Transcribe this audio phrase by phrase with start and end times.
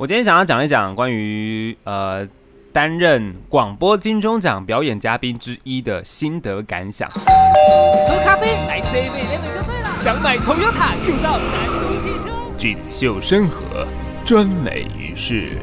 [0.00, 2.26] 我今天想要讲一讲关于呃
[2.72, 7.06] 担任广播金钟奖表演嘉宾之一的心得感想。
[7.10, 12.30] 喝咖啡来 C 位 level 就对了，想买 Toyota 就到南都汽车。
[12.56, 13.86] 锦绣山河，
[14.24, 15.58] 专美于世，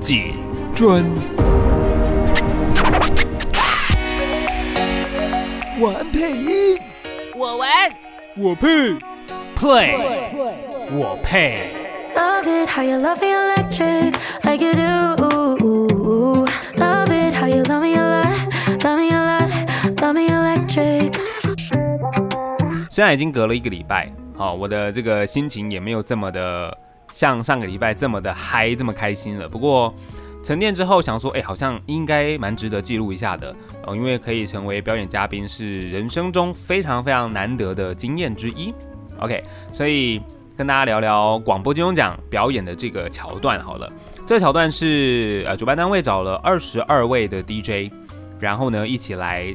[0.00, 0.38] 锦
[0.74, 1.04] 专。
[5.78, 6.78] 玩配音，
[7.36, 7.70] 我玩，
[8.38, 8.68] 我配
[9.54, 9.98] ，play，
[10.92, 11.74] 我配。
[14.44, 14.80] Like you do.
[16.76, 18.26] Love it how you love me a lot,
[18.82, 19.48] love me a lot,
[20.00, 21.12] love me electric.
[22.90, 26.76] 虽然已经隔了一个礼拜，好，我的这个心情也没有这么的
[27.12, 29.48] 像上个礼拜这么的嗨，这么开心了。
[29.48, 29.94] 不过
[30.44, 33.54] 沉淀之后想说，哎，好像应该蛮值得记录一下的
[33.86, 38.74] 哦，因为可以成为表演嘉宾是人生中非常非常难得的经验之一。
[39.18, 39.42] OK，
[39.72, 40.20] 所以。
[40.54, 43.90] 跟大家聊聊广播金钟奖表演的这个桥段好了，
[44.24, 47.92] 这个桥段是呃主办单位找了二十二位的 DJ，
[48.38, 49.54] 然后呢一起来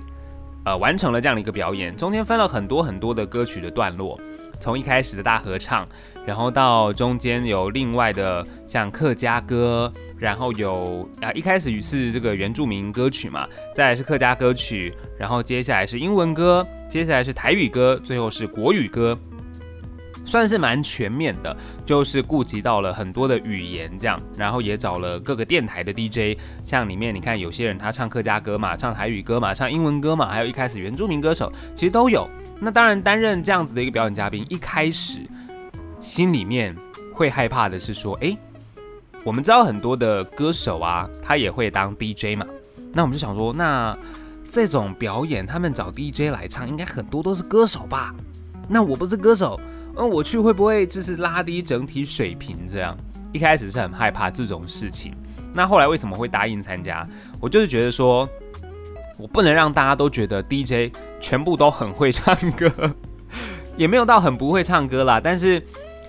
[0.66, 4.20] 呃完成了这样的一个表演，中间分了很多很多的歌曲的段落，
[4.60, 5.88] 从一开始的大合唱，
[6.26, 19.18] 然后到中间有另外的像客家歌，然后有啊一开始是这个原住民歌曲嘛，再来是客家歌曲，然后接下来是英文歌，接下来是台语歌，最后是国语歌。
[20.28, 32.30] 算是蛮全面的，就是顾及到了很多的语言，这样，然后也找了各个电台的 DJ，像里面你看有些人他唱客家歌嘛，唱台语歌嘛，唱英文歌嘛，还有一开始原住民歌手，其实都有。
[32.60, 35.22] 那当然担任这样子的一个表演嘉宾，一开始
[36.02, 36.76] 心里面
[37.14, 38.38] 会害怕的是说，诶，
[39.24, 42.46] 我们知道很多的歌手啊，他也会当 DJ 嘛，
[42.92, 43.98] 那我们就想说，那
[44.46, 48.14] 这种表演他们找 DJ 来唱，应该很多都是歌手吧？
[48.68, 49.58] 那我不是歌手。
[49.98, 52.68] 嗯，我去会不会就是拉低整体水平？
[52.70, 52.96] 这样
[53.34, 55.14] 一开始是很害怕这种事情。
[55.54, 57.08] 那后来为什么会答应参加？
[57.40, 58.28] 我就是觉得说，
[59.18, 62.72] 我不能让大家都觉得 DJ 全部都很会唱歌，
[63.76, 65.20] 也没有到很不会唱歌啦。
[65.24, 65.62] 但是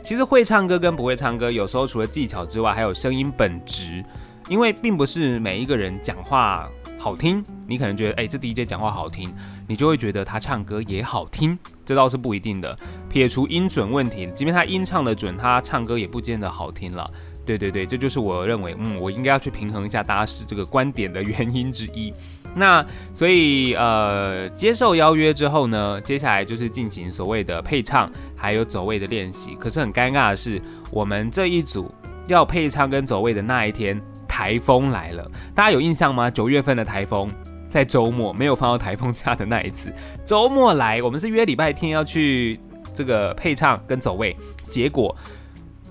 [0.03, 4.05] 其实会唱歌跟不会唱歌，有时候除了技巧之外，还有声音本质。
[4.49, 6.67] 因为并不是每一个人讲话
[6.99, 9.33] 好听，你可能觉得哎，这 DJ 讲话好听，
[9.69, 11.57] 你就会觉得他唱歌也好听。
[11.85, 12.77] 这倒是不一定的，
[13.09, 17.09] 撇除音准问题，即便他音唱的准，他唱歌也不见得好听了。
[17.47, 22.13] 对对对，这就是我认为，嗯，我应该要去平衡一下大家是这个观点的原因之一。
[22.55, 29.55] 那所以呃，接受邀约之后呢，接下来就是进行所谓的配唱还有走位的练习。
[29.55, 30.61] 可是很尴尬的是，
[30.91, 31.91] 我们这一组
[32.27, 33.99] 要配唱跟走位的那一天，
[34.39, 36.31] 台风来了，大家有印象吗？
[36.31, 37.29] 九月份的台风。
[37.69, 39.93] 在周末没有放到台风假的那一次，
[40.25, 42.61] 周末来，我们是约礼拜天要去
[42.95, 45.15] 这个配唱跟走位，结果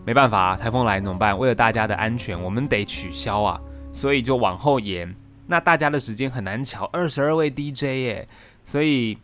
[0.06, 1.38] 没办法啊，台风来怎么办？
[1.38, 3.60] 为了大家的安全，我们得取消啊，
[3.92, 5.14] 所以就往后延。
[5.46, 8.28] 那大家的时间很难巧，二十二位 DJ 耶，
[8.64, 9.18] 所以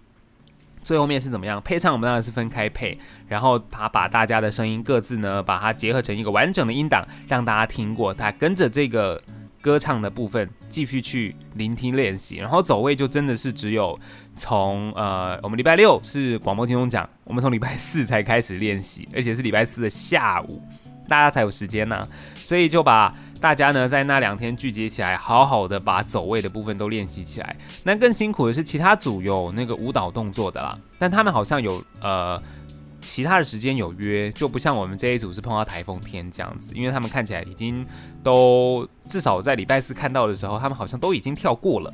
[0.83, 1.61] 最后面是怎么样？
[1.61, 9.21] 配唱我们当然是分开配，然后他把大家的声音各自呢，把它结合成一个完整的音档，让大家听过，他跟着这个。
[9.63, 13.97] 歌唱的部分继续去聆听练习，然后走位就真的是只有
[14.35, 20.61] 从呃，我们礼拜六是广播听钟奖，我们从礼拜四才开始练习，而且是礼拜四的下午，
[21.13, 22.07] 大家才有时间呢，
[22.43, 27.55] 所以就把大家呢在那两天聚集起来，好好的把走位的部分都练习起来。
[27.83, 32.41] 那更辛苦的是其他组有那个舞蹈动作的啦，但他们好像有呃。
[33.05, 37.85] 其他的时间有约，就不像我们这一组是碰到台风天这样子，因为他们看起来已经
[38.23, 41.93] 都至少在礼拜四看到的时候，他们好像都已经跳过了，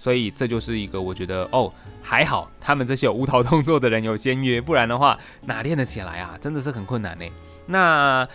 [0.00, 6.38] 所以这就是一个我觉得哦还好，他们这些有舞蹈动作的人有先约，不然的话哪练得起来啊？
[6.40, 7.24] 真的是很困难呢。
[7.66, 8.26] 那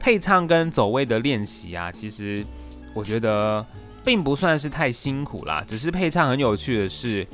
[0.00, 2.44] 配唱跟走位的练习啊，其实
[2.92, 3.64] 我觉得
[4.04, 7.24] 并不算是太辛苦啦，只是配唱很有趣的是，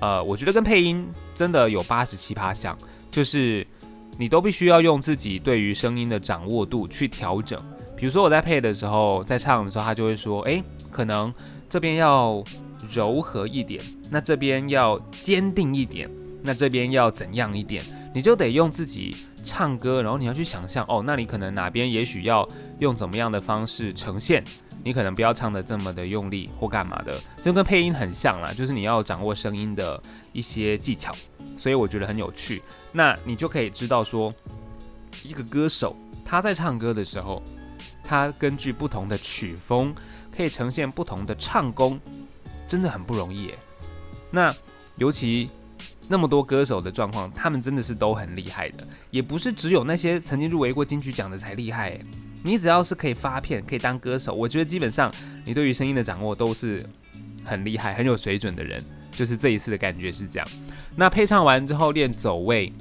[0.00, 2.76] 呃，我觉得跟配音真的有八十七八像。
[3.12, 3.66] 就是
[4.18, 7.60] 你都必须要用自己对于声音的掌握度去调整。
[7.96, 11.32] 比如说我在配的时候，在唱的时候，他就会说：“诶，可能
[11.68, 12.42] 这边要
[12.90, 16.10] 柔和一点，那这边要坚定一点，
[16.42, 22.48] 那这边要怎样一点？”你就得用自己唱歌，然后你要去想象哦，那你可能哪边也许要
[22.80, 24.42] 用怎么样的方式呈现。
[24.82, 30.02] 你可能不要唱的这么的用力或干嘛的，就跟配音很像啦，就是你要掌握声音的
[30.32, 31.14] 一些技巧，
[31.58, 32.62] 所以我觉得很有趣。
[32.90, 34.34] 那你就可以知道说，
[35.22, 35.94] 一个歌手
[36.24, 37.42] 他在唱歌的时候，
[38.02, 39.94] 他根据不同的曲风
[40.34, 42.00] 可以呈现不同的唱功，
[42.70, 43.52] 真的很不容易。
[44.30, 44.54] 那
[44.96, 45.50] 尤其
[46.06, 51.98] 那么多歌手的状况，他们真的是都很厉害的，也不是只有那些曾经入围过金曲奖的才厉害。
[52.44, 55.12] 你只要是可以发片、可以当歌手，我觉得基本上
[55.44, 56.88] 你对于声音的掌握都是
[57.44, 58.80] 很厉害、很有水准的人。
[59.10, 60.48] 就是这一次的感觉是这样。
[60.94, 62.72] 那配唱完之后练走位，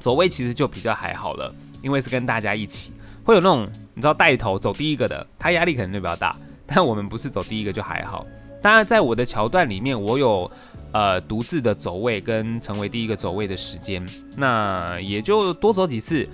[0.00, 2.92] 走位其实就比较还好了，因为是跟大家一起，
[3.22, 6.36] 会有那种你知道带头走第一个的，他压力可能就比较大。
[6.66, 8.26] 但我们不是走第一个就还好。
[8.60, 10.50] 当然，在我的桥段里面，我有
[10.92, 14.04] 呃独自的走位跟成为第一个走位的时间，
[14.36, 16.28] 那也就多走几次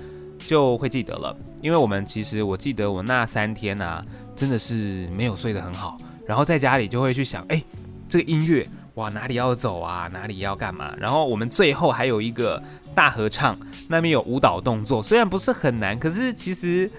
[0.47, 1.37] 就会记得了。
[1.61, 4.05] 因为我们其实我记得我那三天啊，
[4.35, 7.63] 真的是没有睡得很好，然后在家里就会去想，哎，
[8.09, 10.95] 这个音乐哇哪里要走啊，哪里要干嘛？
[10.99, 12.63] 然后我们最后还有一个
[12.95, 16.91] 大合唱，那边有舞蹈动作，虽然不是很难，可是其实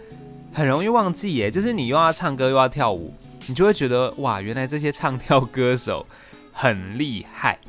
[0.51, 3.13] 很容易忘记耶，就是你又要唱歌又要跳舞。
[3.47, 6.05] 你就会觉得哇，原来这些唱跳歌手
[6.51, 7.59] 很厉害，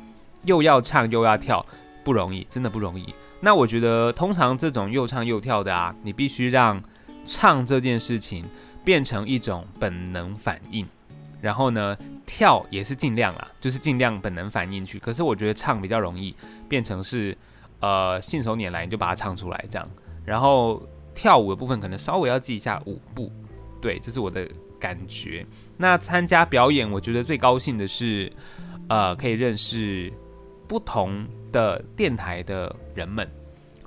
[0.43, 1.65] 又要唱又要跳，
[2.03, 3.13] 不容易，真的不容易。
[3.39, 6.81] 那我觉得，通常这种又唱又跳的啊，你必须让
[7.23, 8.43] 唱这件事情
[8.83, 10.87] 变成一种本能反应，
[11.39, 11.95] 然后呢，
[12.25, 14.97] 跳也是尽量啊，就是尽量本能反应去。
[14.97, 16.35] 可是我觉得唱比较容易
[16.67, 17.37] 变成是
[17.79, 19.87] 呃信手拈来，你就把它唱出来这样。
[20.25, 20.81] 然后
[21.13, 23.31] 跳舞的部分可能稍微要记一下舞步，
[23.79, 25.45] 对，这是我的感觉。
[25.77, 28.31] 那参加表演，我觉得最高兴的是，
[28.89, 30.11] 呃，可以认识
[30.67, 33.29] 不同的电台的人们，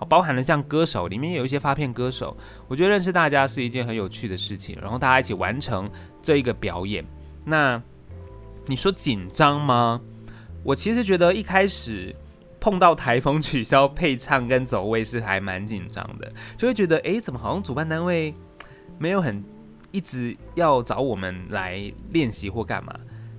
[0.09, 2.37] 包含了像歌手，里面有一些发片歌手，
[2.69, 5.91] 我觉得认识大家是一件很有趣的事情，然后大家一起完成
[6.23, 7.05] 这一个表演。
[7.45, 7.83] 那
[8.67, 10.01] 你说紧张吗？
[10.63, 12.15] 我其实觉得一开始
[12.61, 18.33] 碰到台风取消配唱跟走位是还蛮紧张的，就会觉得，哎，怎么好像主办单位
[18.99, 19.43] 没有很。
[19.93, 22.95] 一直要找我们来练习或干嘛，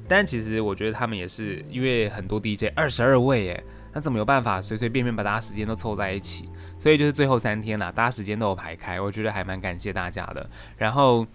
[0.07, 3.63] 但其实我觉得他们也是因为很多 DJ 二十二位耶，
[3.93, 6.49] 那怎么有办法随随便便把大家时间都凑在一起？
[6.79, 10.49] 所以就是最后三天啦，大家时间都有排开，我觉得还蛮感谢大家的。
[10.77, 11.25] 然后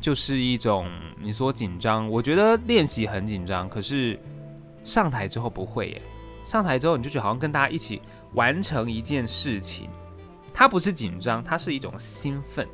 [0.00, 0.88] 就是一种
[1.20, 4.18] 你说紧张，我觉得练习很紧张，可是
[4.84, 6.02] 上台之后不会耶，
[6.44, 8.00] 上台之后你就觉得好像跟大家一起
[8.34, 9.88] 完成一件事情，
[10.54, 12.68] 它不是紧张，它是一种兴奋。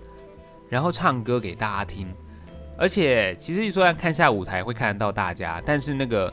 [0.68, 2.12] 然后唱歌给大家听，
[2.76, 6.32] 而且其实虽然看下舞台会看得到大家，但是那个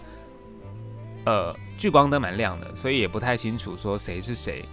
[1.26, 4.66] 呃聚光灯蛮亮的，所以也不太清楚说谁是谁。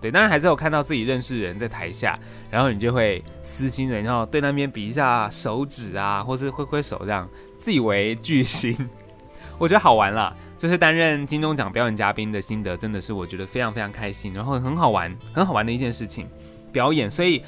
[0.00, 2.16] 对，当然还是有看到自己认识的人在台下，
[2.48, 8.88] 然后你就会私心的，然后对那边比一下手指啊，或是挥挥手这样，自以为巨星。
[9.58, 16.28] 我觉得好玩啦，就是担任金钟奖表演嘉宾的心得，真的是我觉得非常非常开心，然后很好玩，很好玩的一件事情，
[16.72, 17.42] 表演，所以。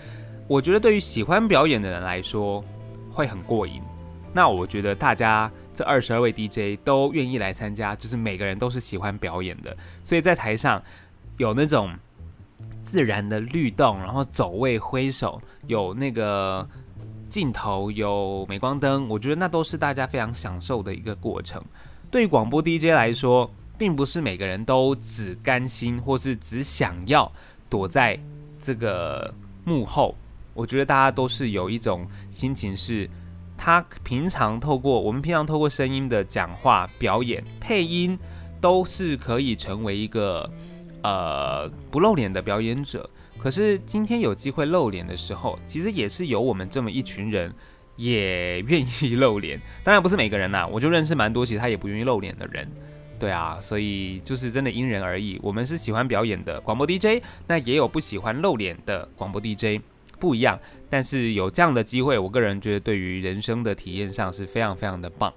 [0.51, 2.65] 我觉得对于喜欢表演的人来说
[3.09, 3.81] 会很过瘾。
[4.33, 10.83] 那我觉得大家这二十二位 DJ 都愿意来参加，就是每个人都是喜欢表演的，所以在台上
[11.37, 11.95] 有那种
[12.83, 16.69] 自然的律动，然后走位、挥手，有那个
[17.29, 21.63] 镜头、有镁光灯，我觉得那都是大家非常享受的一个过程。
[22.11, 23.49] 对于广播 DJ 来说，
[23.79, 27.31] 并不是每个人都只甘心或是只想要
[27.69, 28.19] 躲在
[28.59, 29.33] 这个
[29.65, 30.17] 幕后。
[30.55, 33.09] 我觉得大家都是有一种心情，是
[33.57, 38.19] 他平常透过我们平常透过声音的讲话、表演、配音，
[38.61, 40.51] 都是可以成为一个
[41.03, 43.09] 呃不露脸的表演者。
[43.39, 47.51] 可是今天有机会露脸的时候，其实也是有我们这么一群人
[47.97, 49.59] 也愿意露脸。
[49.83, 52.71] 当然不是每个人啦，我就认识蛮多其实他也不愿意露脸的人。
[53.19, 55.39] 对啊，所以就是真的因人而异。
[55.43, 59.83] 我们是喜欢表演的广播 DJ，那也有不喜欢露脸的广播 DJ。
[60.21, 60.61] 不一样，
[60.91, 65.33] 但是有这样的机会，我个人觉得对于人生的体验上是非常非常的棒。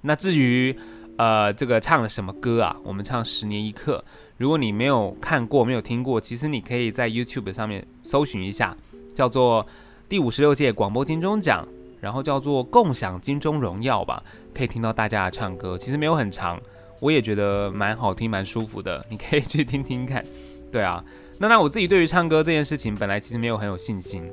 [0.00, 0.76] 那至于
[1.16, 2.76] 呃这个唱了什么歌啊？
[2.82, 4.04] 我们唱《十年一刻》。
[4.36, 8.76] 如果你没有看过、没有听过，其实你可以在 YouTube 上面搜寻一下，
[9.14, 9.66] 叫做
[10.08, 11.66] 第五十六届广播金钟奖，
[12.00, 14.22] 然后叫做共享金钟荣耀吧，
[14.54, 15.76] 可以听到大家的唱歌。
[15.76, 16.60] 其实没有很长，
[17.00, 20.24] 我也觉得蛮好听、蛮舒服的，你可以去听听看。
[20.70, 21.04] 对啊。
[21.40, 24.28] 那那我自己对于唱歌这件事情，本来其实没有很有信心。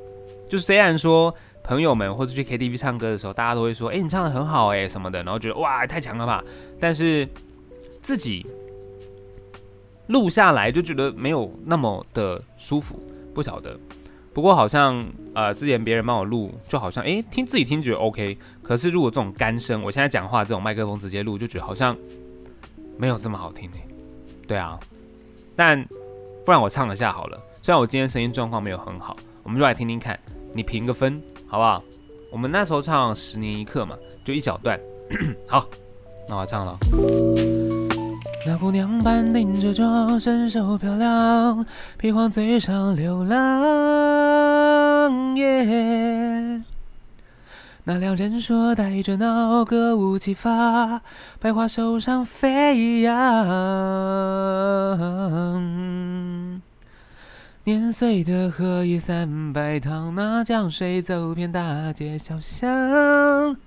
[0.49, 6.43] 就是虽然说朋友们或者去 KTV 唱歌的时候，大家都会说：“哎，你唱的很好哎，什么的。”然后觉得哇，太强了吧。
[6.79, 7.27] 但是
[8.01, 8.45] 自己
[10.07, 12.99] 录下来就觉得没有那么的舒服，
[13.33, 13.79] 不晓得。
[14.33, 18.37] 不过好像呃，之前别人帮我录，就好像哎，听自己听觉得 OK。
[18.63, 21.95] 可是如果这种干声，我现在讲话这种麦克风直接录，就觉得好像
[22.97, 23.85] 没有这么好听哎。
[24.47, 24.79] 对啊，
[25.55, 25.87] 但。
[26.45, 30.19] 不然我唱一下好了，虽然我今天声音状况没有很好，我们就来听听看，
[30.53, 31.83] 你评个分好不好？
[32.31, 34.79] 我们那时候唱《十年一刻》嘛，就一小段。
[35.47, 35.65] 好，
[36.29, 36.77] 那我唱了。
[38.45, 41.65] 那姑娘半顶着妆，身手漂亮，
[41.97, 44.15] 披黄嘴上流浪。
[45.37, 46.61] 耶。
[47.87, 51.01] 那两人说带着闹，歌舞齐发，
[51.39, 53.15] 百花手上飞扬。
[57.67, 63.57] 年岁的荷叶三百趟，那江水走遍大街小巷。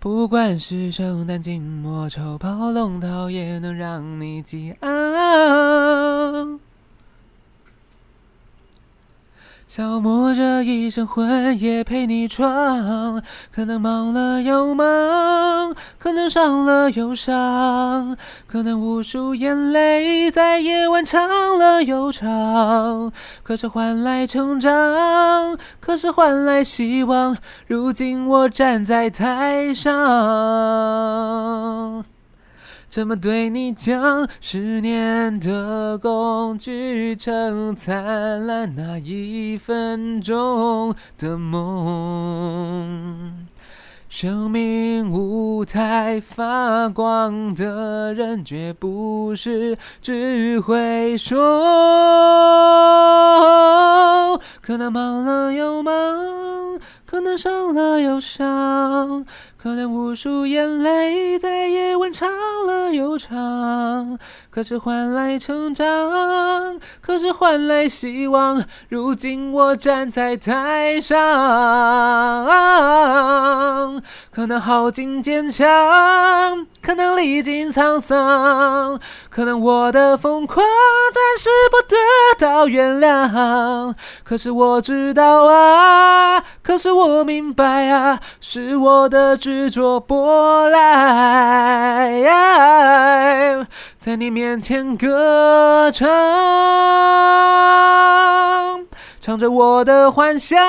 [0.00, 4.90] 不管是圣诞、金莫愁、跑龙套，也能让你激昂。
[9.68, 13.20] 消磨着一身魂，也陪你闯。
[13.52, 23.12] 可能忙了又忙，可能伤了又伤，可能无数眼泪在夜晚唱了又唱。
[23.42, 27.36] 可是换来成长，可是换来希望。
[27.66, 29.92] 如今我站在台上。
[32.88, 34.26] 怎么对你讲？
[34.40, 42.66] 十年的工具成灿烂那一分钟的梦。
[44.08, 51.36] 生命舞台发光的人，绝不是只会说。
[54.62, 59.26] 可能忙了又忙，可能伤了又伤。
[59.66, 62.30] 可能无数眼泪在夜晚唱
[62.68, 64.16] 了又唱，
[64.48, 68.64] 可是换来成长，可是换来希望。
[68.88, 71.16] 如今我站在台上，
[74.30, 80.64] 可能耗尽坚强，可能历尽沧桑，可能我的疯狂
[81.12, 81.96] 暂时不得
[82.38, 83.92] 到原谅。
[84.22, 89.55] 可是我知道啊，可是我明白啊，是我的执。
[89.56, 92.12] 执着波澜，
[93.98, 96.06] 在你面前歌唱，
[99.18, 100.62] 唱着我的幻想，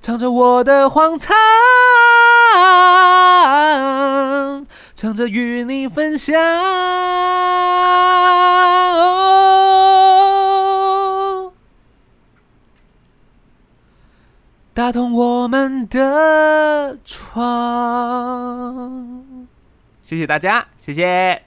[0.00, 1.34] 唱着我的荒唐，
[4.94, 6.32] 唱着与你分享。
[14.74, 17.46] 打通我们的窗。
[20.02, 21.40] 谢谢大家，谢谢。